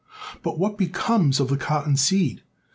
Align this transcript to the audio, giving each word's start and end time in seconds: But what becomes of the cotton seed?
But 0.41 0.57
what 0.57 0.79
becomes 0.79 1.39
of 1.39 1.49
the 1.49 1.57
cotton 1.57 1.95
seed? 1.95 2.41